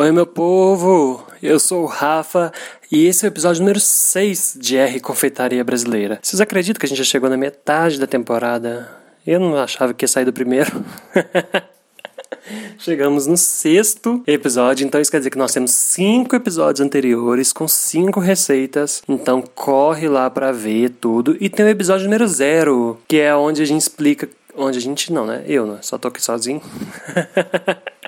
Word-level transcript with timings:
Oi, 0.00 0.10
meu 0.12 0.26
povo! 0.26 1.22
Eu 1.42 1.60
sou 1.60 1.82
o 1.82 1.86
Rafa 1.86 2.50
e 2.90 3.06
esse 3.06 3.26
é 3.26 3.28
o 3.28 3.30
episódio 3.30 3.60
número 3.60 3.78
6 3.78 4.56
de 4.58 4.78
R 4.78 4.98
Confeitaria 4.98 5.62
Brasileira. 5.62 6.18
Vocês 6.22 6.40
acreditam 6.40 6.80
que 6.80 6.86
a 6.86 6.88
gente 6.88 6.96
já 6.96 7.04
chegou 7.04 7.28
na 7.28 7.36
metade 7.36 8.00
da 8.00 8.06
temporada? 8.06 8.90
Eu 9.26 9.38
não 9.38 9.54
achava 9.58 9.92
que 9.92 10.02
ia 10.02 10.08
sair 10.08 10.24
do 10.24 10.32
primeiro. 10.32 10.82
Chegamos 12.78 13.26
no 13.26 13.36
sexto 13.36 14.22
episódio, 14.26 14.86
então 14.86 14.98
isso 14.98 15.10
quer 15.10 15.18
dizer 15.18 15.28
que 15.28 15.36
nós 15.36 15.52
temos 15.52 15.72
cinco 15.72 16.34
episódios 16.34 16.80
anteriores 16.80 17.52
com 17.52 17.68
cinco 17.68 18.20
receitas. 18.20 19.02
Então 19.06 19.42
corre 19.54 20.08
lá 20.08 20.30
para 20.30 20.50
ver 20.50 20.92
tudo. 20.98 21.36
E 21.38 21.50
tem 21.50 21.66
o 21.66 21.68
episódio 21.68 22.04
número 22.04 22.26
zero, 22.26 22.98
que 23.06 23.18
é 23.18 23.36
onde 23.36 23.60
a 23.60 23.66
gente 23.66 23.82
explica. 23.82 24.26
Onde 24.56 24.78
a 24.78 24.80
gente 24.80 25.12
não, 25.12 25.26
né? 25.26 25.44
Eu, 25.46 25.66
né? 25.66 25.78
Só 25.82 25.98
tô 25.98 26.08
aqui 26.08 26.22
sozinho. 26.22 26.62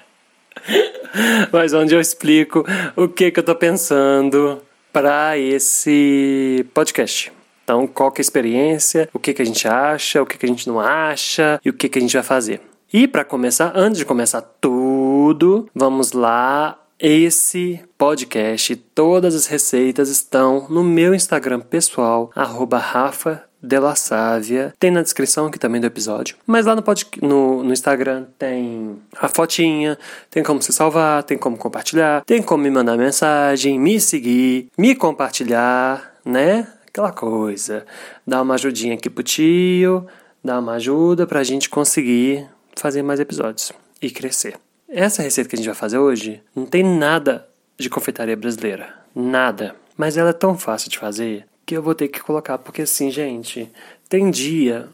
Mas 1.52 1.72
onde 1.72 1.94
eu 1.94 2.00
explico 2.00 2.64
o 2.96 3.08
que, 3.08 3.30
que 3.30 3.40
eu 3.40 3.44
tô 3.44 3.54
pensando 3.54 4.60
para 4.92 5.38
esse 5.38 6.66
podcast. 6.74 7.32
Então, 7.64 7.86
qual 7.86 8.10
que 8.10 8.20
é 8.20 8.22
a 8.22 8.26
experiência, 8.26 9.08
o 9.12 9.18
que, 9.18 9.32
que 9.32 9.42
a 9.42 9.44
gente 9.44 9.66
acha, 9.66 10.20
o 10.20 10.26
que, 10.26 10.36
que 10.36 10.44
a 10.44 10.48
gente 10.48 10.66
não 10.66 10.80
acha 10.80 11.60
e 11.64 11.70
o 11.70 11.72
que, 11.72 11.88
que 11.88 11.98
a 11.98 12.02
gente 12.02 12.14
vai 12.14 12.22
fazer. 12.22 12.60
E 12.92 13.08
para 13.08 13.24
começar, 13.24 13.72
antes 13.74 13.98
de 13.98 14.04
começar 14.04 14.42
tudo, 14.42 15.68
vamos 15.74 16.12
lá. 16.12 16.78
Esse 16.98 17.80
podcast, 17.98 18.76
todas 18.76 19.34
as 19.34 19.46
receitas 19.46 20.08
estão 20.08 20.68
no 20.68 20.84
meu 20.84 21.14
Instagram 21.14 21.60
pessoal, 21.60 22.30
arroba 22.34 22.78
Rafa 22.78 23.42
Della 23.62 23.94
Sávia. 23.94 24.74
Tem 24.78 24.90
na 24.90 25.02
descrição 25.02 25.46
aqui 25.46 25.58
também 25.58 25.80
do 25.80 25.86
episódio. 25.86 26.36
Mas 26.46 26.66
lá 26.66 26.74
no, 26.74 26.82
pod, 26.82 27.06
no, 27.22 27.62
no 27.62 27.72
Instagram 27.72 28.24
tem 28.38 28.98
a 29.16 29.28
fotinha, 29.28 29.98
tem 30.30 30.42
como 30.42 30.60
se 30.60 30.72
salvar, 30.72 31.22
tem 31.22 31.38
como 31.38 31.56
compartilhar, 31.56 32.24
tem 32.24 32.42
como 32.42 32.64
me 32.64 32.70
mandar 32.70 32.96
mensagem, 32.96 33.78
me 33.78 34.00
seguir, 34.00 34.68
me 34.76 34.94
compartilhar, 34.94 36.16
né? 36.24 36.66
Aquela 36.88 37.12
coisa. 37.12 37.86
Dar 38.26 38.42
uma 38.42 38.54
ajudinha 38.54 38.94
aqui 38.94 39.08
pro 39.08 39.22
tio, 39.22 40.06
dar 40.44 40.58
uma 40.58 40.74
ajuda 40.74 41.26
pra 41.26 41.44
gente 41.44 41.70
conseguir 41.70 42.46
fazer 42.76 43.02
mais 43.02 43.20
episódios 43.20 43.72
e 44.00 44.10
crescer. 44.10 44.56
Essa 44.88 45.22
receita 45.22 45.48
que 45.48 45.56
a 45.56 45.58
gente 45.58 45.66
vai 45.66 45.74
fazer 45.74 45.98
hoje 45.98 46.42
não 46.54 46.66
tem 46.66 46.82
nada 46.82 47.48
de 47.78 47.88
confeitaria 47.88 48.36
brasileira. 48.36 48.94
Nada. 49.14 49.74
Mas 49.96 50.16
ela 50.16 50.30
é 50.30 50.34
tão 50.34 50.58
fácil 50.58 50.90
de 50.90 50.98
fazer 50.98 51.46
que 51.64 51.76
eu 51.76 51.82
vou 51.82 51.94
ter 51.94 52.08
que 52.08 52.20
colocar, 52.20 52.58
porque 52.58 52.82
assim, 52.82 53.10
gente, 53.10 53.70
tem 54.08 54.30
dia 54.30 54.88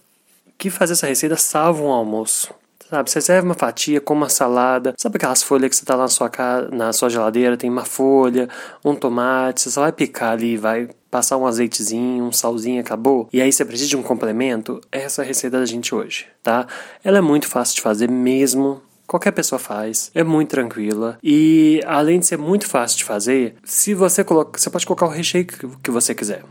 que 0.57 0.71
fazer 0.71 0.95
essa 0.95 1.07
receita 1.07 1.37
salva 1.37 1.83
um 1.83 1.91
almoço. 1.91 2.55
Sabe, 2.91 3.11
você 3.11 3.21
serve 3.21 3.47
uma 3.47 3.55
fatia 3.55 4.01
com 4.01 4.15
uma 4.15 4.31
salada. 4.31 4.95
Sabe 4.97 5.17
aquelas 5.17 5.43
folhas 5.43 5.69
que 5.69 5.77
você 5.77 5.85
tá 5.85 5.95
lá 5.95 6.05
na 6.05 6.09
sua, 6.09 6.31
casa, 6.31 6.69
na 6.71 6.91
sua 6.91 7.11
geladeira? 7.11 7.55
Tem 7.55 7.69
uma 7.69 7.85
folha, 7.85 8.49
um 8.83 8.95
tomate. 8.95 9.61
Você 9.61 9.71
só 9.71 9.83
vai 9.83 9.93
picar 9.93 10.33
ali, 10.33 10.57
vai 10.57 10.89
passar 11.11 11.37
um 11.37 11.47
azeitezinho, 11.47 12.25
um 12.25 12.33
salzinho, 12.33 12.81
acabou. 12.81 13.29
E 13.31 13.43
aí 13.43 13.53
você 13.53 13.63
precisa 13.63 13.91
de 13.91 13.97
um 13.97 14.03
complemento. 14.03 14.81
Essa 14.91 15.21
é 15.21 15.25
a 15.25 15.29
receita 15.29 15.59
da 15.59 15.67
gente 15.67 15.95
hoje, 15.95 16.27
tá? 16.43 16.67
Ela 17.05 17.19
é 17.19 17.21
muito 17.21 17.47
fácil 17.47 17.77
de 17.77 17.83
fazer 17.83 18.11
mesmo. 18.11 18.81
Qualquer 19.09 19.33
pessoa 19.33 19.59
faz, 19.59 20.11
é 20.15 20.23
muito 20.23 20.51
tranquila 20.51 21.19
e 21.23 21.81
além 21.87 22.21
de 22.21 22.27
ser 22.27 22.39
muito 22.39 22.67
fácil 22.69 22.99
de 22.99 23.05
fazer, 23.05 23.57
se 23.65 23.93
você 23.95 24.23
coloca, 24.23 24.57
você 24.61 24.71
pode 24.71 24.87
colocar 24.87 25.07
o 25.07 25.11
recheio 25.11 25.45
que 25.47 25.91
você 25.91 26.15
quiser 26.15 26.45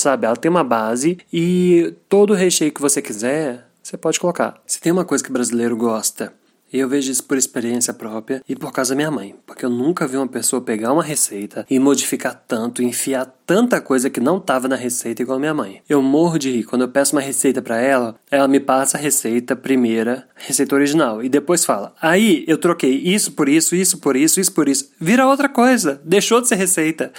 sabe? 0.00 0.26
Ela 0.26 0.36
tem 0.36 0.50
uma 0.50 0.64
base 0.64 1.18
e 1.32 1.94
todo 2.08 2.30
o 2.30 2.36
recheio 2.36 2.72
que 2.72 2.80
você 2.80 3.00
quiser, 3.00 3.66
você 3.82 3.96
pode 3.96 4.18
colocar. 4.18 4.60
Se 4.66 4.80
tem 4.80 4.92
uma 4.92 5.04
coisa 5.04 5.22
que 5.22 5.30
brasileiro 5.30 5.76
gosta, 5.76 6.32
e 6.72 6.78
eu 6.78 6.88
vejo 6.88 7.10
isso 7.10 7.24
por 7.24 7.36
experiência 7.36 7.92
própria 7.92 8.42
e 8.48 8.54
por 8.54 8.72
causa 8.72 8.90
da 8.90 8.96
minha 8.96 9.10
mãe, 9.10 9.34
porque 9.46 9.64
eu 9.64 9.70
nunca 9.70 10.06
vi 10.06 10.16
uma 10.16 10.28
pessoa 10.28 10.62
pegar 10.62 10.92
uma 10.92 11.02
receita 11.02 11.66
e 11.68 11.78
modificar 11.78 12.34
tanto, 12.46 12.82
enfiar 12.82 13.26
tanta 13.46 13.80
coisa 13.80 14.08
que 14.08 14.20
não 14.20 14.38
estava 14.38 14.68
na 14.68 14.76
receita 14.76 15.22
igual 15.22 15.36
a 15.36 15.40
minha 15.40 15.54
mãe. 15.54 15.82
Eu 15.88 16.00
morro 16.00 16.38
de 16.38 16.50
rir 16.50 16.64
quando 16.64 16.82
eu 16.82 16.88
peço 16.88 17.16
uma 17.16 17.22
receita 17.22 17.60
para 17.60 17.80
ela, 17.80 18.14
ela 18.30 18.46
me 18.46 18.60
passa 18.60 18.96
a 18.96 19.00
receita 19.00 19.56
primeira, 19.56 20.28
receita 20.36 20.74
original, 20.74 21.22
e 21.22 21.28
depois 21.28 21.64
fala: 21.64 21.92
"Aí 22.00 22.44
eu 22.46 22.58
troquei 22.58 22.94
isso 22.94 23.32
por 23.32 23.48
isso, 23.48 23.74
isso 23.74 23.98
por 23.98 24.16
isso, 24.16 24.40
isso 24.40 24.52
por 24.52 24.68
isso". 24.68 24.90
Vira 25.00 25.26
outra 25.26 25.48
coisa, 25.48 26.00
deixou 26.04 26.40
de 26.40 26.48
ser 26.48 26.56
receita. 26.56 27.12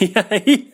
E 0.00 0.12
aí 0.30 0.70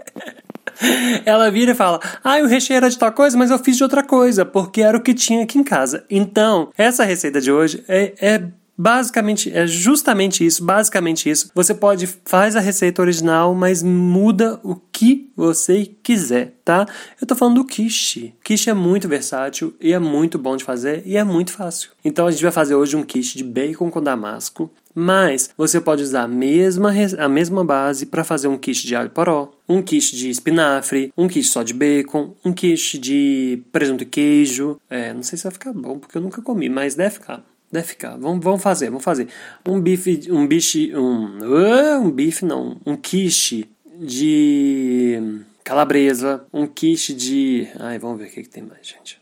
ela 1.24 1.50
vira 1.50 1.72
e 1.72 1.74
fala: 1.74 2.00
Ah, 2.22 2.38
o 2.38 2.46
recheio 2.46 2.76
era 2.76 2.90
de 2.90 2.98
tal 2.98 3.12
coisa, 3.12 3.36
mas 3.36 3.50
eu 3.50 3.58
fiz 3.58 3.76
de 3.76 3.82
outra 3.82 4.02
coisa, 4.02 4.44
porque 4.44 4.82
era 4.82 4.96
o 4.96 5.02
que 5.02 5.14
tinha 5.14 5.42
aqui 5.42 5.58
em 5.58 5.64
casa. 5.64 6.04
Então, 6.10 6.70
essa 6.76 7.04
receita 7.04 7.40
de 7.40 7.50
hoje 7.50 7.84
é, 7.88 8.14
é 8.20 8.42
Basicamente, 8.78 9.50
é 9.50 9.66
justamente 9.66 10.44
isso, 10.44 10.62
basicamente 10.62 11.30
isso. 11.30 11.50
Você 11.54 11.74
pode 11.74 12.06
faz 12.26 12.54
a 12.56 12.60
receita 12.60 13.00
original, 13.00 13.54
mas 13.54 13.82
muda 13.82 14.60
o 14.62 14.76
que 14.92 15.32
você 15.34 15.90
quiser, 16.02 16.52
tá? 16.62 16.86
Eu 17.18 17.26
tô 17.26 17.34
falando 17.34 17.56
do 17.56 17.64
quiche. 17.64 18.34
Quiche 18.44 18.68
é 18.68 18.74
muito 18.74 19.08
versátil 19.08 19.74
e 19.80 19.94
é 19.94 19.98
muito 19.98 20.38
bom 20.38 20.56
de 20.58 20.64
fazer 20.64 21.02
e 21.06 21.16
é 21.16 21.24
muito 21.24 21.52
fácil. 21.52 21.90
Então 22.04 22.26
a 22.26 22.30
gente 22.30 22.42
vai 22.42 22.52
fazer 22.52 22.74
hoje 22.74 22.96
um 22.96 23.02
quiche 23.02 23.38
de 23.38 23.44
bacon 23.44 23.90
com 23.90 24.02
damasco, 24.02 24.70
mas 24.98 25.50
você 25.58 25.78
pode 25.78 26.02
usar 26.02 26.22
a 26.22 26.28
mesma, 26.28 26.90
a 27.18 27.28
mesma 27.28 27.62
base 27.62 28.06
para 28.06 28.24
fazer 28.24 28.48
um 28.48 28.56
quiche 28.56 28.86
de 28.86 28.96
alho 28.96 29.10
poró, 29.10 29.52
um 29.68 29.82
quiche 29.82 30.16
de 30.16 30.30
espinafre, 30.30 31.12
um 31.14 31.28
quiche 31.28 31.50
só 31.50 31.62
de 31.62 31.74
bacon, 31.74 32.34
um 32.42 32.50
quiche 32.50 32.96
de 32.96 33.62
presunto 33.70 34.04
e 34.04 34.06
queijo. 34.06 34.80
É, 34.88 35.12
não 35.12 35.22
sei 35.22 35.36
se 35.36 35.44
vai 35.44 35.52
ficar 35.52 35.74
bom 35.74 35.98
porque 35.98 36.16
eu 36.16 36.22
nunca 36.22 36.40
comi, 36.40 36.70
mas 36.70 36.94
deve 36.94 37.16
ficar. 37.16 37.44
Deve 37.70 37.88
ficar. 37.88 38.16
Vamos, 38.16 38.42
vamos 38.42 38.62
fazer, 38.62 38.86
vamos 38.86 39.04
fazer. 39.04 39.28
Um 39.68 39.78
bife, 39.78 40.32
um 40.32 40.46
bife, 40.46 40.96
um, 40.96 41.40
uh, 41.40 42.00
um 42.00 42.10
bife 42.10 42.46
não, 42.46 42.80
um 42.86 42.96
quiche 42.96 43.68
de 44.00 45.42
calabresa, 45.62 46.42
um 46.50 46.66
quiche 46.66 47.12
de, 47.12 47.68
ai, 47.78 47.98
vamos 47.98 48.18
ver 48.18 48.28
o 48.28 48.30
que, 48.30 48.42
que 48.44 48.48
tem 48.48 48.62
mais, 48.62 48.86
gente. 48.86 49.20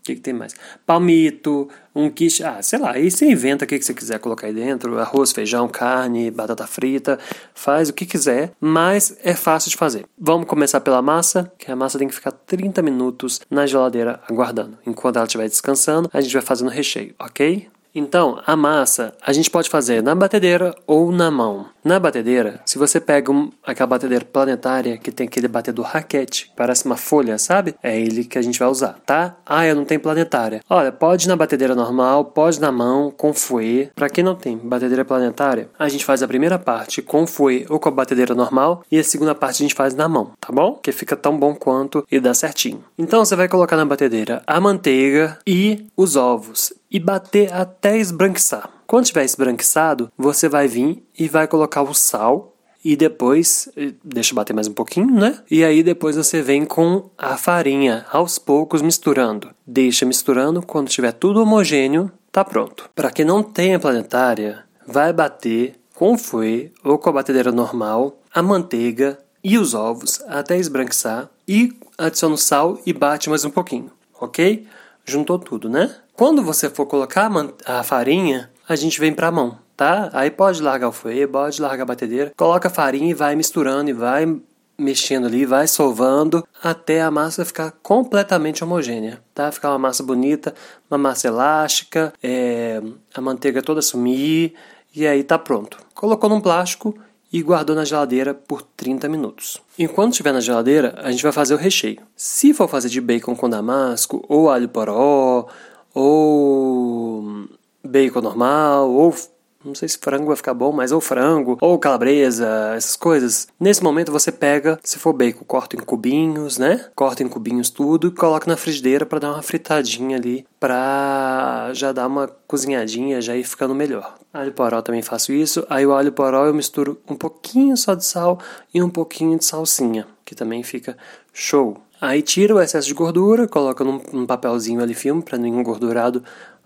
O 0.00 0.02
que, 0.02 0.14
que 0.14 0.20
tem 0.22 0.32
mais? 0.32 0.54
Palmito, 0.86 1.68
um 1.94 2.08
quiche, 2.08 2.42
ah, 2.42 2.62
sei 2.62 2.78
lá, 2.78 2.92
aí 2.92 3.10
você 3.10 3.30
inventa 3.30 3.66
o 3.66 3.68
que, 3.68 3.78
que 3.78 3.84
você 3.84 3.92
quiser 3.92 4.18
colocar 4.18 4.46
aí 4.46 4.54
dentro, 4.54 4.98
arroz, 4.98 5.30
feijão, 5.30 5.68
carne, 5.68 6.30
batata 6.30 6.66
frita, 6.66 7.18
faz 7.54 7.90
o 7.90 7.92
que 7.92 8.06
quiser, 8.06 8.52
mas 8.58 9.18
é 9.22 9.34
fácil 9.34 9.70
de 9.70 9.76
fazer. 9.76 10.06
Vamos 10.18 10.46
começar 10.46 10.80
pela 10.80 11.02
massa, 11.02 11.52
que 11.58 11.70
a 11.70 11.76
massa 11.76 11.98
tem 11.98 12.08
que 12.08 12.14
ficar 12.14 12.32
30 12.32 12.80
minutos 12.80 13.42
na 13.50 13.66
geladeira 13.66 14.20
aguardando. 14.26 14.78
Enquanto 14.86 15.16
ela 15.16 15.26
estiver 15.26 15.48
descansando, 15.48 16.08
a 16.14 16.20
gente 16.22 16.32
vai 16.32 16.42
fazendo 16.42 16.68
o 16.68 16.72
recheio, 16.72 17.14
ok? 17.18 17.68
Então, 17.94 18.40
a 18.46 18.54
massa 18.54 19.12
a 19.20 19.32
gente 19.32 19.50
pode 19.50 19.68
fazer 19.68 20.02
na 20.02 20.14
batedeira 20.14 20.74
ou 20.86 21.10
na 21.10 21.30
mão. 21.30 21.66
Na 21.82 21.98
batedeira, 21.98 22.60
se 22.66 22.78
você 22.78 23.00
pega 23.00 23.32
um, 23.32 23.50
aquela 23.64 23.86
batedeira 23.86 24.24
planetária 24.24 24.98
que 24.98 25.10
tem 25.10 25.26
aquele 25.26 25.48
batedor 25.48 25.86
raquete, 25.86 26.52
parece 26.54 26.84
uma 26.84 26.96
folha, 26.96 27.38
sabe? 27.38 27.74
É 27.82 27.98
ele 27.98 28.24
que 28.24 28.36
a 28.36 28.42
gente 28.42 28.58
vai 28.58 28.68
usar, 28.68 28.98
tá? 29.06 29.36
Ah, 29.46 29.66
eu 29.66 29.74
não 29.74 29.86
tenho 29.86 30.00
planetária. 30.00 30.60
Olha, 30.68 30.92
pode 30.92 31.26
na 31.26 31.36
batedeira 31.36 31.74
normal, 31.74 32.26
pode 32.26 32.60
na 32.60 32.70
mão, 32.70 33.10
com 33.10 33.32
fouet. 33.32 33.90
Para 33.94 34.10
quem 34.10 34.22
não 34.22 34.34
tem 34.34 34.58
batedeira 34.58 35.04
planetária, 35.06 35.70
a 35.78 35.88
gente 35.88 36.04
faz 36.04 36.22
a 36.22 36.28
primeira 36.28 36.58
parte 36.58 37.00
com 37.00 37.26
fouet 37.26 37.64
ou 37.70 37.80
com 37.80 37.88
a 37.88 37.92
batedeira 37.92 38.34
normal 38.34 38.84
e 38.92 38.98
a 38.98 39.04
segunda 39.04 39.34
parte 39.34 39.62
a 39.62 39.64
gente 39.64 39.74
faz 39.74 39.94
na 39.94 40.06
mão, 40.06 40.32
tá 40.38 40.52
bom? 40.52 40.78
Que 40.82 40.92
fica 40.92 41.16
tão 41.16 41.38
bom 41.38 41.54
quanto 41.54 42.06
e 42.10 42.20
dá 42.20 42.34
certinho. 42.34 42.84
Então 42.98 43.24
você 43.24 43.34
vai 43.34 43.48
colocar 43.48 43.76
na 43.76 43.86
batedeira 43.86 44.42
a 44.46 44.60
manteiga 44.60 45.38
e 45.46 45.86
os 45.96 46.14
ovos 46.14 46.74
e 46.90 46.98
bater 46.98 47.52
até 47.52 47.96
esbranquiçar. 47.96 48.68
Quando 48.90 49.04
tiver 49.04 49.24
esbranquiçado, 49.24 50.10
você 50.18 50.48
vai 50.48 50.66
vir 50.66 51.00
e 51.16 51.28
vai 51.28 51.46
colocar 51.46 51.80
o 51.80 51.94
sal 51.94 52.56
e 52.84 52.96
depois 52.96 53.68
eh, 53.76 53.92
deixa 54.02 54.34
bater 54.34 54.52
mais 54.52 54.66
um 54.66 54.72
pouquinho, 54.72 55.12
né? 55.12 55.38
E 55.48 55.62
aí 55.62 55.80
depois 55.84 56.16
você 56.16 56.42
vem 56.42 56.64
com 56.64 57.08
a 57.16 57.36
farinha 57.36 58.04
aos 58.10 58.36
poucos 58.36 58.82
misturando. 58.82 59.50
Deixa 59.64 60.04
misturando, 60.04 60.60
quando 60.60 60.88
tiver 60.88 61.12
tudo 61.12 61.40
homogêneo, 61.40 62.10
tá 62.32 62.44
pronto. 62.44 62.90
Para 62.92 63.12
quem 63.12 63.24
não 63.24 63.44
tem 63.44 63.76
a 63.76 63.78
planetária, 63.78 64.64
vai 64.84 65.12
bater 65.12 65.76
com 65.94 66.18
fouet 66.18 66.72
ou 66.82 66.98
com 66.98 67.10
a 67.10 67.12
batedeira 67.12 67.52
normal 67.52 68.18
a 68.34 68.42
manteiga 68.42 69.20
e 69.44 69.56
os 69.56 69.72
ovos 69.72 70.20
até 70.26 70.58
esbranquiçar 70.58 71.30
e 71.46 71.72
adiciona 71.96 72.34
o 72.34 72.38
sal 72.38 72.80
e 72.84 72.92
bate 72.92 73.30
mais 73.30 73.44
um 73.44 73.50
pouquinho, 73.50 73.92
ok? 74.20 74.66
Juntou 75.04 75.38
tudo, 75.38 75.68
né? 75.68 75.94
Quando 76.20 76.42
você 76.42 76.68
for 76.68 76.86
colocar 76.86 77.30
a 77.64 77.82
farinha, 77.82 78.49
a 78.70 78.76
gente 78.76 79.00
vem 79.00 79.12
para 79.12 79.26
a 79.26 79.32
mão, 79.32 79.58
tá? 79.76 80.10
Aí 80.12 80.30
pode 80.30 80.62
largar 80.62 80.88
o 80.88 80.92
fouet, 80.92 81.26
pode 81.26 81.60
largar 81.60 81.82
a 81.82 81.86
batedeira, 81.86 82.32
coloca 82.36 82.68
a 82.68 82.70
farinha 82.70 83.10
e 83.10 83.14
vai 83.14 83.34
misturando 83.34 83.90
e 83.90 83.92
vai 83.92 84.40
mexendo 84.78 85.26
ali, 85.26 85.44
vai 85.44 85.66
sovando 85.66 86.46
até 86.62 87.02
a 87.02 87.10
massa 87.10 87.44
ficar 87.44 87.72
completamente 87.82 88.62
homogênea, 88.62 89.20
tá? 89.34 89.50
Ficar 89.50 89.70
uma 89.70 89.78
massa 89.80 90.04
bonita, 90.04 90.54
uma 90.88 90.96
massa 90.96 91.26
elástica, 91.26 92.14
é, 92.22 92.80
a 93.12 93.20
manteiga 93.20 93.60
toda 93.60 93.82
sumir 93.82 94.54
e 94.94 95.04
aí 95.04 95.24
tá 95.24 95.36
pronto. 95.36 95.76
Colocou 95.92 96.30
num 96.30 96.40
plástico 96.40 96.96
e 97.32 97.42
guardou 97.42 97.74
na 97.74 97.84
geladeira 97.84 98.32
por 98.32 98.62
30 98.62 99.08
minutos. 99.08 99.60
Enquanto 99.76 100.12
estiver 100.12 100.32
na 100.32 100.40
geladeira, 100.40 100.94
a 101.02 101.10
gente 101.10 101.24
vai 101.24 101.32
fazer 101.32 101.54
o 101.54 101.58
recheio. 101.58 102.02
Se 102.14 102.54
for 102.54 102.68
fazer 102.68 102.88
de 102.88 103.00
bacon 103.00 103.34
com 103.34 103.50
damasco 103.50 104.24
ou 104.28 104.48
alho 104.48 104.68
poró 104.68 105.48
ou 105.92 107.48
bacon 107.84 108.20
normal, 108.20 108.90
ou 108.90 109.14
não 109.62 109.74
sei 109.74 109.88
se 109.88 109.98
frango 109.98 110.28
vai 110.28 110.36
ficar 110.36 110.54
bom, 110.54 110.72
mas 110.72 110.90
ou 110.90 111.00
frango, 111.00 111.58
ou 111.60 111.78
calabresa, 111.78 112.72
essas 112.74 112.96
coisas. 112.96 113.46
Nesse 113.58 113.82
momento 113.82 114.10
você 114.10 114.32
pega, 114.32 114.78
se 114.82 114.98
for 114.98 115.12
bacon, 115.12 115.44
corta 115.44 115.76
em 115.76 115.80
cubinhos, 115.80 116.56
né? 116.56 116.86
Corta 116.94 117.22
em 117.22 117.28
cubinhos 117.28 117.68
tudo 117.68 118.08
e 118.08 118.10
coloca 118.10 118.50
na 118.50 118.56
frigideira 118.56 119.04
para 119.04 119.18
dar 119.18 119.32
uma 119.32 119.42
fritadinha 119.42 120.16
ali, 120.16 120.46
pra 120.58 121.70
já 121.74 121.92
dar 121.92 122.06
uma 122.06 122.28
cozinhadinha, 122.46 123.20
já 123.20 123.36
ir 123.36 123.44
ficando 123.44 123.74
melhor. 123.74 124.14
Alho 124.32 124.52
poró 124.52 124.80
também 124.80 125.02
faço 125.02 125.32
isso. 125.32 125.66
Aí 125.68 125.84
o 125.84 125.92
alho 125.92 126.12
poró 126.12 126.46
eu 126.46 126.54
misturo 126.54 126.98
um 127.08 127.14
pouquinho 127.14 127.76
só 127.76 127.94
de 127.94 128.04
sal 128.04 128.38
e 128.72 128.82
um 128.82 128.88
pouquinho 128.88 129.38
de 129.38 129.44
salsinha, 129.44 130.06
que 130.24 130.34
também 130.34 130.62
fica 130.62 130.96
show. 131.34 131.76
Aí 132.00 132.22
tira 132.22 132.54
o 132.54 132.60
excesso 132.60 132.88
de 132.88 132.94
gordura, 132.94 133.46
coloca 133.46 133.84
num, 133.84 134.00
num 134.10 134.24
papelzinho 134.24 134.80
ali 134.80 134.94
filme 134.94 135.20
para 135.20 135.36
não 135.36 135.46
engordurado 135.46 136.24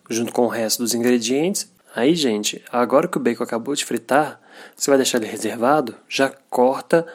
junto 0.08 0.32
com 0.32 0.42
o 0.42 0.48
resto 0.48 0.82
dos 0.82 0.94
ingredientes 0.94 1.72
Aí, 1.94 2.16
gente, 2.16 2.60
agora 2.72 3.06
que 3.06 3.16
o 3.16 3.20
bacon 3.20 3.44
acabou 3.44 3.72
de 3.72 3.84
fritar, 3.84 4.40
você 4.74 4.90
vai 4.90 4.98
deixar 4.98 5.18
ele 5.18 5.28
reservado, 5.28 5.94
já 6.08 6.32
corta 6.50 7.06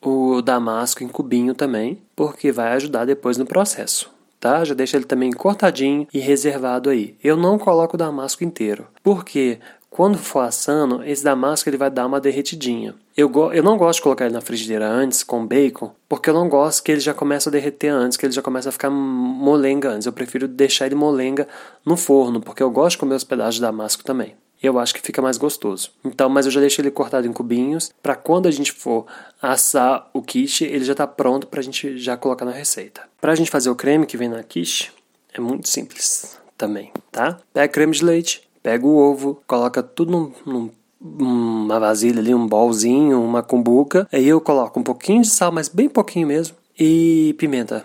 o 0.00 0.40
damasco 0.40 1.04
em 1.04 1.08
cubinho 1.08 1.54
também, 1.54 2.00
porque 2.16 2.50
vai 2.50 2.72
ajudar 2.72 3.04
depois 3.04 3.36
no 3.36 3.44
processo. 3.44 4.10
Tá? 4.40 4.64
Já 4.64 4.74
deixa 4.74 4.96
ele 4.96 5.04
também 5.04 5.30
cortadinho 5.30 6.08
e 6.12 6.18
reservado 6.18 6.88
aí. 6.88 7.14
Eu 7.22 7.36
não 7.36 7.58
coloco 7.58 7.94
o 7.94 7.98
damasco 7.98 8.42
inteiro, 8.42 8.88
porque 9.02 9.60
quando 9.92 10.16
for 10.16 10.40
assando, 10.40 11.04
esse 11.04 11.22
damasco 11.22 11.68
ele 11.68 11.76
vai 11.76 11.90
dar 11.90 12.06
uma 12.06 12.18
derretidinha. 12.18 12.94
Eu, 13.14 13.30
eu 13.52 13.62
não 13.62 13.76
gosto 13.76 13.98
de 13.98 14.02
colocar 14.02 14.24
ele 14.24 14.32
na 14.32 14.40
frigideira 14.40 14.88
antes 14.88 15.22
com 15.22 15.46
bacon, 15.46 15.94
porque 16.08 16.30
eu 16.30 16.34
não 16.34 16.48
gosto 16.48 16.82
que 16.82 16.90
ele 16.90 17.00
já 17.00 17.12
comece 17.12 17.46
a 17.46 17.52
derreter 17.52 17.92
antes, 17.92 18.16
que 18.16 18.24
ele 18.24 18.32
já 18.32 18.40
comece 18.40 18.66
a 18.66 18.72
ficar 18.72 18.88
molenga 18.88 19.90
antes. 19.90 20.06
Eu 20.06 20.12
prefiro 20.14 20.48
deixar 20.48 20.86
ele 20.86 20.94
molenga 20.94 21.46
no 21.84 21.94
forno, 21.94 22.40
porque 22.40 22.62
eu 22.62 22.70
gosto 22.70 22.92
de 22.92 22.98
comer 23.00 23.16
os 23.16 23.22
pedaços 23.22 23.56
de 23.56 23.60
damasco 23.60 24.02
também. 24.02 24.34
Eu 24.62 24.78
acho 24.78 24.94
que 24.94 25.02
fica 25.02 25.20
mais 25.20 25.36
gostoso. 25.36 25.90
Então, 26.02 26.30
mas 26.30 26.46
eu 26.46 26.52
já 26.52 26.60
deixei 26.60 26.82
ele 26.82 26.90
cortado 26.90 27.26
em 27.26 27.32
cubinhos 27.32 27.92
para 28.02 28.16
quando 28.16 28.46
a 28.46 28.50
gente 28.50 28.72
for 28.72 29.04
assar 29.42 30.08
o 30.14 30.22
quiche, 30.22 30.64
ele 30.64 30.86
já 30.86 30.92
está 30.92 31.06
pronto 31.06 31.46
para 31.46 31.60
a 31.60 31.62
gente 31.62 31.98
já 31.98 32.16
colocar 32.16 32.46
na 32.46 32.52
receita. 32.52 33.02
Para 33.20 33.32
a 33.32 33.34
gente 33.34 33.50
fazer 33.50 33.68
o 33.68 33.76
creme 33.76 34.06
que 34.06 34.16
vem 34.16 34.30
na 34.30 34.42
quiche, 34.42 34.90
é 35.34 35.38
muito 35.40 35.68
simples 35.68 36.38
também, 36.56 36.90
tá? 37.10 37.38
Pega 37.52 37.70
creme 37.70 37.92
de 37.92 38.02
leite, 38.02 38.48
pega 38.62 38.86
o 38.86 38.96
ovo, 38.96 39.42
coloca 39.46 39.82
tudo 39.82 40.12
num, 40.12 40.70
num 41.00 41.68
vasilha 41.68 42.20
ali, 42.20 42.34
um 42.34 42.46
bolzinho, 42.46 43.22
uma 43.22 43.42
cumbuca. 43.42 44.06
Aí 44.12 44.28
eu 44.28 44.40
coloco 44.40 44.78
um 44.78 44.82
pouquinho 44.82 45.22
de 45.22 45.28
sal, 45.28 45.50
mas 45.50 45.68
bem 45.68 45.88
pouquinho 45.88 46.28
mesmo. 46.28 46.56
E 46.78 47.34
pimenta. 47.38 47.84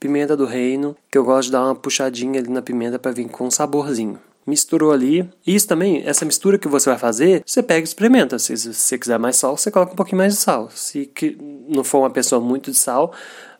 Pimenta 0.00 0.36
do 0.36 0.44
reino, 0.44 0.96
que 1.10 1.16
eu 1.16 1.24
gosto 1.24 1.46
de 1.46 1.52
dar 1.52 1.64
uma 1.64 1.74
puxadinha 1.74 2.40
ali 2.40 2.50
na 2.50 2.62
pimenta 2.62 2.98
para 2.98 3.12
vir 3.12 3.28
com 3.28 3.46
um 3.46 3.50
saborzinho. 3.50 4.18
Misturou 4.46 4.92
ali. 4.92 5.28
Isso 5.46 5.66
também, 5.66 6.02
essa 6.04 6.24
mistura 6.24 6.58
que 6.58 6.68
você 6.68 6.90
vai 6.90 6.98
fazer, 6.98 7.42
você 7.46 7.62
pega 7.62 7.80
e 7.80 7.84
experimenta. 7.84 8.38
Se, 8.38 8.56
se 8.56 8.74
você 8.74 8.98
quiser 8.98 9.18
mais 9.18 9.36
sal, 9.36 9.56
você 9.56 9.70
coloca 9.70 9.92
um 9.92 9.96
pouquinho 9.96 10.18
mais 10.18 10.34
de 10.34 10.38
sal. 10.38 10.68
Se 10.70 11.06
que 11.06 11.38
não 11.68 11.82
for 11.82 12.00
uma 12.00 12.10
pessoa 12.10 12.40
muito 12.40 12.70
de 12.70 12.76
sal, 12.76 13.12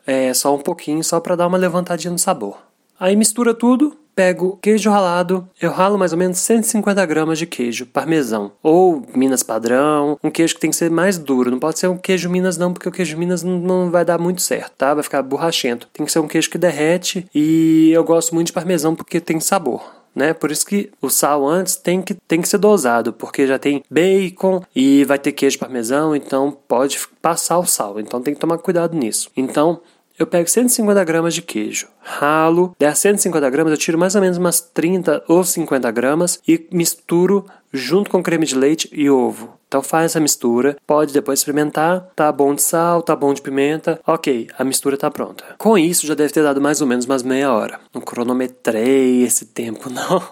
é 0.05 0.33
só 0.33 0.53
um 0.53 0.59
pouquinho, 0.59 1.03
só 1.03 1.19
para 1.19 1.35
dar 1.35 1.47
uma 1.47 1.57
levantadinha 1.57 2.11
no 2.11 2.19
sabor. 2.19 2.59
Aí 2.99 3.15
mistura 3.15 3.53
tudo, 3.53 3.97
pego 4.15 4.57
queijo 4.61 4.89
ralado, 4.89 5.47
eu 5.61 5.69
ralo 5.71 5.97
mais 5.97 6.13
ou 6.13 6.17
menos 6.17 6.37
150 6.37 7.05
gramas 7.05 7.37
de 7.37 7.45
queijo 7.45 7.85
parmesão, 7.85 8.53
ou 8.63 9.05
Minas 9.13 9.43
padrão, 9.43 10.17
um 10.23 10.31
queijo 10.31 10.55
que 10.55 10.61
tem 10.61 10.69
que 10.69 10.75
ser 10.75 10.89
mais 10.89 11.17
duro, 11.17 11.51
não 11.51 11.59
pode 11.59 11.77
ser 11.77 11.87
um 11.87 11.97
queijo 11.97 12.29
Minas 12.29 12.57
não, 12.57 12.71
porque 12.71 12.87
o 12.87 12.91
queijo 12.91 13.17
Minas 13.17 13.43
não, 13.43 13.91
vai 13.91 14.05
dar 14.05 14.17
muito 14.17 14.41
certo, 14.41 14.71
tá? 14.77 14.93
Vai 14.93 15.03
ficar 15.03 15.21
borrachento. 15.21 15.87
Tem 15.91 16.05
que 16.05 16.11
ser 16.11 16.19
um 16.19 16.27
queijo 16.27 16.49
que 16.49 16.57
derrete 16.57 17.27
e 17.35 17.91
eu 17.91 18.03
gosto 18.03 18.33
muito 18.33 18.47
de 18.47 18.53
parmesão 18.53 18.95
porque 18.95 19.19
tem 19.19 19.39
sabor. 19.39 19.83
Né? 20.15 20.33
Por 20.33 20.49
isso 20.49 20.65
que 20.65 20.89
o 21.01 21.09
sal 21.09 21.45
antes 21.45 21.75
tem 21.75 22.01
que, 22.01 22.15
tem 22.25 22.41
que 22.41 22.47
ser 22.47 22.57
dosado, 22.57 23.11
porque 23.11 23.45
já 23.45 23.59
tem 23.59 23.83
bacon 23.91 24.63
e 24.73 25.03
vai 25.03 25.19
ter 25.19 25.33
queijo 25.33 25.59
parmesão, 25.59 26.15
então 26.15 26.57
pode 26.69 26.97
passar 27.21 27.59
o 27.59 27.65
sal. 27.65 27.99
Então 27.99 28.21
tem 28.21 28.33
que 28.33 28.39
tomar 28.39 28.57
cuidado 28.59 28.95
nisso. 28.95 29.29
Então 29.35 29.81
eu 30.17 30.25
pego 30.25 30.49
150 30.49 31.03
gramas 31.03 31.33
de 31.33 31.41
queijo, 31.41 31.87
ralo, 32.01 32.75
der 32.79 32.95
150 32.95 33.49
gramas, 33.49 33.71
eu 33.71 33.77
tiro 33.77 33.97
mais 33.97 34.15
ou 34.15 34.21
menos 34.21 34.37
umas 34.37 34.61
30 34.61 35.23
ou 35.27 35.43
50 35.43 35.91
gramas 35.91 36.39
e 36.47 36.67
misturo 36.71 37.45
junto 37.71 38.09
com 38.09 38.23
creme 38.23 38.45
de 38.45 38.55
leite 38.55 38.89
e 38.93 39.09
ovo. 39.09 39.55
Então 39.67 39.83
faz 39.83 40.11
essa 40.11 40.19
mistura, 40.19 40.77
pode 40.87 41.11
depois 41.11 41.39
experimentar, 41.39 42.09
tá 42.15 42.31
bom 42.31 42.55
de 42.55 42.61
sal, 42.61 43.01
tá 43.01 43.15
bom 43.15 43.33
de 43.33 43.41
pimenta, 43.41 43.99
ok, 44.07 44.47
a 44.57 44.63
mistura 44.63 44.95
tá 44.95 45.11
pronta. 45.11 45.43
Com 45.57 45.77
isso 45.77 46.07
já 46.07 46.13
deve 46.13 46.31
ter 46.31 46.43
dado 46.43 46.61
mais 46.61 46.79
ou 46.79 46.87
menos 46.87 47.05
umas 47.05 47.23
meia 47.23 47.51
hora. 47.51 47.79
Não 47.93 47.99
cronometrei 47.99 49.23
esse 49.23 49.47
tempo 49.47 49.89
não, 49.91 50.23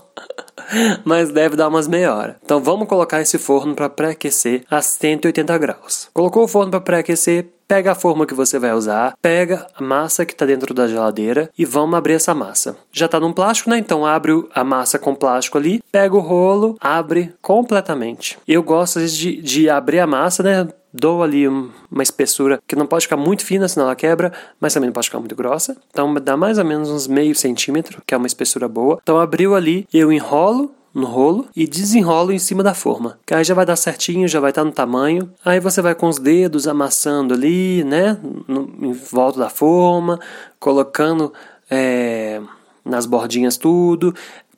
mas 1.03 1.29
deve 1.29 1.55
dar 1.55 1.67
umas 1.67 1.87
meia 1.87 2.15
hora. 2.15 2.37
Então 2.43 2.61
vamos 2.61 2.87
colocar 2.87 3.21
esse 3.21 3.37
forno 3.37 3.75
para 3.75 3.89
pré-aquecer 3.89 4.63
a 4.69 4.81
180 4.81 5.57
graus. 5.57 6.09
Colocou 6.13 6.43
o 6.43 6.47
forno 6.47 6.71
para 6.71 6.81
pré-aquecer, 6.81 7.47
pega 7.67 7.91
a 7.91 7.95
forma 7.95 8.25
que 8.25 8.33
você 8.33 8.59
vai 8.59 8.73
usar, 8.73 9.15
pega 9.21 9.67
a 9.75 9.83
massa 9.83 10.25
que 10.25 10.33
está 10.33 10.45
dentro 10.45 10.73
da 10.73 10.87
geladeira 10.87 11.49
e 11.57 11.65
vamos 11.65 11.95
abrir 11.95 12.13
essa 12.13 12.33
massa. 12.33 12.77
Já 12.91 13.05
está 13.05 13.19
num 13.19 13.33
plástico, 13.33 13.69
né? 13.69 13.77
Então 13.77 14.05
abre 14.05 14.31
a 14.53 14.63
massa 14.63 14.99
com 14.99 15.15
plástico 15.15 15.57
ali, 15.57 15.81
pega 15.91 16.15
o 16.15 16.19
rolo, 16.19 16.77
abre 16.79 17.33
completamente. 17.41 18.37
Eu 18.47 18.63
gosto 18.63 18.99
de, 19.05 19.41
de 19.41 19.69
abrir 19.69 19.99
a 19.99 20.07
massa, 20.07 20.43
né? 20.43 20.67
Dou 20.93 21.23
ali 21.23 21.47
uma 21.47 22.03
espessura 22.03 22.59
que 22.67 22.75
não 22.75 22.85
pode 22.85 23.05
ficar 23.05 23.17
muito 23.17 23.43
fina, 23.43 23.67
senão 23.67 23.87
ela 23.87 23.95
quebra, 23.95 24.31
mas 24.59 24.75
também 24.75 24.87
não 24.87 24.93
pode 24.93 25.07
ficar 25.07 25.19
muito 25.19 25.35
grossa. 25.35 25.75
Então 25.89 26.13
dá 26.13 26.37
mais 26.37 26.59
ou 26.59 26.65
menos 26.65 26.89
uns 26.89 27.07
meio 27.07 27.33
centímetro, 27.33 28.01
que 28.05 28.13
é 28.13 28.17
uma 28.17 28.27
espessura 28.27 28.67
boa. 28.67 28.99
Então 29.01 29.19
abriu 29.19 29.55
ali, 29.55 29.87
eu 29.91 30.11
enrolo 30.11 30.71
no 30.93 31.07
rolo 31.07 31.47
e 31.55 31.65
desenrolo 31.65 32.31
em 32.31 32.39
cima 32.39 32.61
da 32.61 32.73
forma. 32.73 33.17
Que 33.25 33.33
aí 33.33 33.43
já 33.43 33.53
vai 33.53 33.65
dar 33.65 33.75
certinho, 33.75 34.27
já 34.27 34.39
vai 34.39 34.51
estar 34.51 34.61
tá 34.61 34.65
no 34.65 34.71
tamanho. 34.71 35.31
Aí 35.43 35.59
você 35.59 35.81
vai 35.81 35.95
com 35.95 36.07
os 36.07 36.19
dedos 36.19 36.67
amassando 36.67 37.33
ali, 37.33 37.83
né? 37.83 38.17
No, 38.47 38.69
em 38.81 38.93
volta 38.93 39.39
da 39.39 39.49
forma, 39.49 40.19
colocando 40.59 41.33
é, 41.69 42.41
nas 42.85 43.05
bordinhas 43.05 43.57
tudo. 43.57 44.13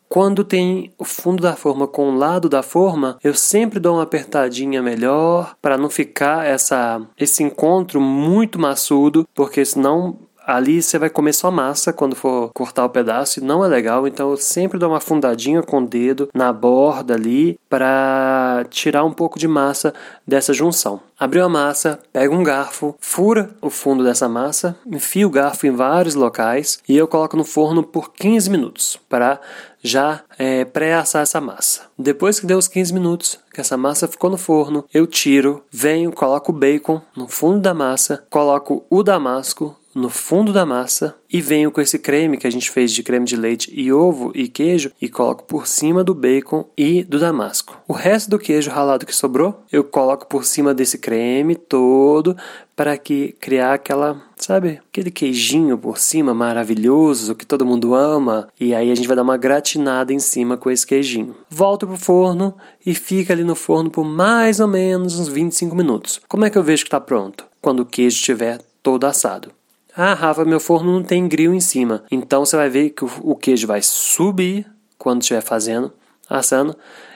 Quando 0.07 0.43
tem 0.43 0.93
o 0.97 1.03
fundo 1.03 1.41
da 1.41 1.55
forma 1.55 1.87
com 1.87 2.11
o 2.11 2.15
lado 2.15 2.47
da 2.47 2.61
forma, 2.61 3.17
eu 3.23 3.33
sempre 3.33 3.79
dou 3.79 3.95
uma 3.95 4.03
apertadinha 4.03 4.81
melhor 4.81 5.55
para 5.61 5.77
não 5.77 5.89
ficar 5.89 6.45
essa 6.45 7.01
esse 7.17 7.43
encontro 7.43 7.99
muito 7.99 8.59
maçudo, 8.59 9.27
porque 9.33 9.65
senão 9.65 10.17
ali 10.45 10.81
você 10.81 10.97
vai 11.00 11.09
comer 11.09 11.33
só 11.33 11.50
massa 11.50 11.92
quando 11.92 12.15
for 12.15 12.50
cortar 12.53 12.86
o 12.86 12.89
pedaço 12.89 13.39
e 13.39 13.44
não 13.44 13.63
é 13.63 13.67
legal, 13.67 14.08
então 14.08 14.31
eu 14.31 14.38
sempre 14.38 14.77
dou 14.77 14.89
uma 14.89 15.00
fundadinha 15.00 15.63
com 15.63 15.79
o 15.79 15.88
dedo 15.88 16.29
na 16.34 16.53
borda 16.53 17.15
ali 17.15 17.60
para 17.69 18.65
tirar 18.69 19.03
um 19.03 19.12
pouco 19.12 19.39
de 19.39 19.48
massa 19.48 19.93
dessa 20.25 20.53
junção. 20.53 21.00
Abriu 21.17 21.46
a 21.46 21.50
massa, 21.50 22.00
pega 22.12 22.34
um 22.34 22.43
garfo, 22.43 22.96
fura 23.00 23.50
o 23.62 23.69
fundo 23.69 24.03
dessa 24.03 24.27
massa, 24.27 24.77
enfia 24.86 25.25
o 25.25 25.29
garfo 25.29 25.65
em 25.65 25.72
vários 25.72 26.13
locais 26.13 26.79
e 26.88 26.96
eu 26.96 27.08
coloco 27.08 27.38
no 27.38 27.46
forno 27.46 27.84
por 27.84 28.12
15 28.13 28.50
minutos 28.50 29.00
para 29.10 29.39
já 29.81 30.22
é, 30.38 30.65
pré-assar 30.65 31.22
essa 31.22 31.39
massa. 31.39 31.84
Depois 31.98 32.39
que 32.39 32.46
deu 32.46 32.58
os 32.58 32.67
15 32.67 32.93
minutos, 32.93 33.39
que 33.53 33.62
essa 33.62 33.77
massa 33.77 34.08
ficou 34.08 34.29
no 34.29 34.38
forno, 34.38 34.84
eu 34.93 35.08
tiro, 35.08 35.63
venho, 35.72 36.12
coloco 36.12 36.51
o 36.51 36.55
bacon 36.55 37.01
no 37.15 37.27
fundo 37.27 37.62
da 37.62 37.74
massa, 37.74 38.25
coloco 38.29 38.84
o 38.89 39.03
damasco 39.03 39.77
no 39.95 40.09
fundo 40.09 40.51
da 40.51 40.65
massa 40.65 41.15
e 41.31 41.39
venho 41.39 41.71
com 41.71 41.79
esse 41.79 41.97
creme 41.97 42.37
que 42.37 42.45
a 42.45 42.51
gente 42.51 42.69
fez 42.69 42.91
de 42.91 43.01
creme 43.01 43.25
de 43.25 43.37
leite 43.37 43.71
e 43.73 43.93
ovo 43.93 44.33
e 44.35 44.49
queijo 44.49 44.91
e 45.01 45.07
coloco 45.07 45.45
por 45.45 45.65
cima 45.65 46.03
do 46.03 46.13
bacon 46.13 46.69
e 46.77 47.01
do 47.03 47.17
damasco. 47.17 47.77
O 47.87 47.93
resto 47.93 48.29
do 48.29 48.37
queijo 48.37 48.69
ralado 48.69 49.05
que 49.05 49.15
sobrou, 49.15 49.63
eu 49.71 49.85
coloco 49.85 50.27
por 50.27 50.43
cima 50.43 50.73
desse 50.73 50.97
creme 50.97 51.55
todo 51.55 52.35
para 52.75 52.97
que 52.97 53.33
criar 53.39 53.73
aquela, 53.73 54.21
sabe, 54.35 54.81
aquele 54.89 55.09
queijinho 55.09 55.77
por 55.77 55.97
cima 55.97 56.33
maravilhoso 56.33 57.33
que 57.33 57.45
todo 57.45 57.65
mundo 57.65 57.95
ama 57.95 58.49
e 58.59 58.75
aí 58.75 58.91
a 58.91 58.95
gente 58.95 59.07
vai 59.07 59.15
dar 59.15 59.23
uma 59.23 59.37
gratinada 59.37 60.11
em 60.11 60.19
cima 60.19 60.57
com 60.57 60.69
esse 60.69 60.85
queijinho. 60.85 61.35
Volto 61.49 61.87
pro 61.87 61.95
forno 61.95 62.53
e 62.85 62.93
fica 62.93 63.31
ali 63.31 63.45
no 63.45 63.55
forno 63.55 63.89
por 63.89 64.03
mais 64.03 64.59
ou 64.59 64.67
menos 64.67 65.17
uns 65.17 65.29
25 65.29 65.73
minutos. 65.73 66.19
Como 66.27 66.43
é 66.43 66.49
que 66.49 66.57
eu 66.57 66.63
vejo 66.63 66.83
que 66.83 66.89
está 66.89 66.99
pronto? 66.99 67.45
Quando 67.61 67.79
o 67.79 67.85
queijo 67.85 68.17
estiver 68.17 68.59
todo 68.83 69.05
assado. 69.05 69.51
Ah, 69.97 70.13
Rafa, 70.13 70.43
meu 70.43 70.59
forno 70.59 70.91
não 70.91 71.03
tem 71.03 71.25
grill 71.25 71.53
em 71.53 71.61
cima. 71.61 72.03
Então 72.11 72.45
você 72.45 72.57
vai 72.57 72.69
ver 72.69 72.89
que 72.89 73.05
o 73.05 73.33
queijo 73.33 73.65
vai 73.65 73.81
subir 73.81 74.69
quando 74.97 75.21
estiver 75.21 75.39
fazendo, 75.39 75.93
assando. 76.29 76.75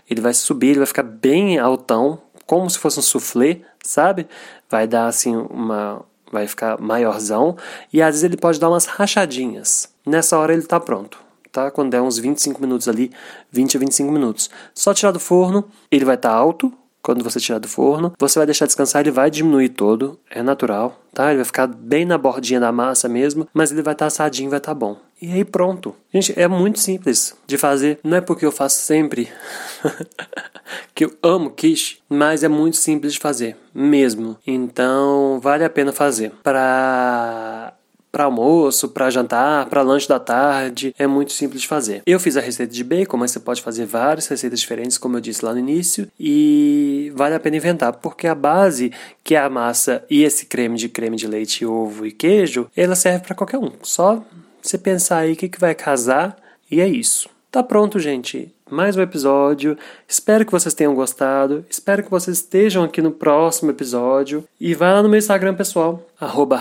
Ele 0.10 0.22
vai 0.22 0.34
subir, 0.34 0.70
ele 0.70 0.80
vai 0.80 0.88
ficar 0.88 1.04
bem 1.04 1.60
altão, 1.60 2.22
como 2.46 2.70
se 2.70 2.80
fosse 2.80 2.98
um 2.98 3.02
soufflé, 3.02 3.60
sabe? 3.84 4.28
Vai 4.70 4.88
dar 4.88 5.08
assim 5.08 5.36
uma. 5.36 6.06
Vai 6.32 6.48
ficar 6.48 6.80
maiorzão. 6.80 7.58
E 7.92 8.02
às 8.02 8.12
vezes 8.12 8.24
ele 8.24 8.38
pode 8.38 8.60
dar 8.60 8.70
umas 8.70 8.86
rachadinhas. 8.86 9.94
Nessa 10.06 10.38
hora 10.38 10.54
ele 10.54 10.62
está 10.62 10.80
pronto. 10.80 11.20
Tá? 11.52 11.70
Quando 11.72 11.92
der 11.92 12.02
uns 12.02 12.18
25 12.18 12.62
minutos 12.62 12.88
ali, 12.88 13.12
20 13.52 13.76
a 13.76 13.80
25 13.82 14.12
minutos. 14.12 14.50
Só 14.74 14.94
tirar 14.94 15.12
do 15.12 15.20
forno, 15.20 15.68
ele 15.92 16.06
vai 16.06 16.16
estar 16.16 16.30
tá 16.30 16.36
alto, 16.36 16.72
quando 17.02 17.24
você 17.24 17.40
tirar 17.40 17.60
do 17.60 17.68
forno. 17.68 18.14
Você 18.18 18.40
vai 18.40 18.46
deixar 18.46 18.66
descansar, 18.66 19.02
ele 19.02 19.12
vai 19.12 19.30
diminuir 19.30 19.70
todo, 19.70 20.20
é 20.30 20.42
natural, 20.42 21.00
tá? 21.14 21.28
Ele 21.28 21.38
vai 21.38 21.46
ficar 21.46 21.68
bem 21.68 22.06
na 22.06 22.18
bordinha 22.18 22.60
da 22.60 22.72
massa 22.72 23.08
mesmo, 23.08 23.48
mas 23.54 23.72
ele 23.72 23.82
vai 23.82 23.94
estar 23.94 24.06
tá 24.06 24.08
assadinho, 24.08 24.50
vai 24.50 24.60
estar 24.60 24.72
tá 24.72 24.80
bom. 24.80 24.98
E 25.22 25.32
aí 25.34 25.44
pronto. 25.44 25.96
Gente, 26.14 26.34
é 26.40 26.48
muito 26.48 26.80
simples 26.80 27.36
de 27.46 27.58
fazer. 27.58 28.00
Não 28.04 28.18
é 28.18 28.22
porque 28.22 28.46
eu 28.46 28.52
faço 28.52 28.82
sempre 28.82 29.30
que 30.96 31.06
eu 31.06 31.14
amo 31.22 31.52
quiche, 31.52 31.98
mas 32.10 32.44
é 32.44 32.48
muito 32.48 32.78
simples 32.78 33.14
de 33.14 33.20
fazer, 33.20 33.58
mesmo. 33.74 34.38
Então, 34.46 35.40
vale 35.42 35.64
a 35.64 35.70
pena 35.70 35.92
fazer. 35.92 36.32
Para 36.42 37.74
para 38.12 38.24
almoço, 38.24 38.90
para 38.90 39.10
jantar, 39.10 39.68
para 39.68 39.82
lanche 39.82 40.08
da 40.08 40.20
tarde, 40.20 40.94
é 40.98 41.06
muito 41.06 41.32
simples 41.32 41.62
de 41.62 41.68
fazer. 41.68 42.02
Eu 42.06 42.20
fiz 42.20 42.38
a 42.38 42.42
receita 42.42 42.74
de 42.74 42.84
bacon, 42.84 43.18
mas 43.18 43.32
você 43.32 43.40
pode 43.40 43.62
fazer 43.62 43.86
várias 43.86 44.28
receitas 44.28 44.60
diferentes, 44.60 44.98
como 44.98 45.18
eu 45.18 45.22
disse 45.22 45.44
lá 45.44 45.54
no 45.54 45.60
início, 45.60 46.08
e 46.20 47.12
vale 47.16 47.36
a 47.36 47.40
pena 47.40 47.58
inventar, 47.58 47.94
porque 47.94 48.28
a 48.28 48.36
base, 48.36 48.92
que 49.24 49.36
é 49.36 49.40
a 49.40 49.50
massa 49.50 50.04
e 50.10 50.24
esse 50.24 50.46
creme 50.46 50.78
de 50.78 50.90
creme 50.90 51.18
de 51.18 51.28
leite, 51.28 51.66
ovo 51.66 52.06
e 52.06 52.12
queijo, 52.12 52.70
ela 52.76 52.96
serve 52.96 53.26
para 53.26 53.36
qualquer 53.36 53.58
um. 53.58 53.72
Só 53.84 54.24
você 54.62 54.78
pensar 54.78 55.20
aí 55.20 55.34
o 55.34 55.36
que, 55.36 55.50
que 55.50 55.60
vai 55.60 55.76
casar 55.76 56.36
e 56.70 56.82
é 56.82 56.88
isso. 56.88 57.30
Tá 57.52 57.64
pronto, 57.64 58.00
gente 58.00 58.54
mais 58.70 58.96
um 58.96 59.02
episódio. 59.02 59.78
Espero 60.08 60.46
que 60.46 60.52
vocês 60.52 60.74
tenham 60.74 60.94
gostado. 60.94 61.66
Espero 61.70 62.04
que 62.04 62.10
vocês 62.10 62.38
estejam 62.38 62.84
aqui 62.84 63.02
no 63.02 63.12
próximo 63.12 63.72
episódio. 63.72 64.46
E 64.60 64.74
vai 64.74 64.94
lá 64.94 65.02
no 65.02 65.10
meu 65.10 65.18
Instagram 65.18 65.56
pessoal, 65.56 66.06
arroba 66.20 66.60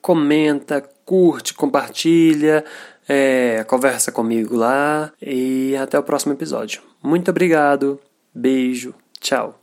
comenta, 0.00 0.82
curte, 1.04 1.54
compartilha, 1.54 2.64
é, 3.08 3.64
conversa 3.64 4.12
comigo 4.12 4.56
lá. 4.56 5.12
E 5.20 5.76
até 5.76 5.98
o 5.98 6.02
próximo 6.02 6.32
episódio. 6.32 6.82
Muito 7.02 7.30
obrigado. 7.30 7.98
Beijo. 8.34 8.94
Tchau. 9.20 9.59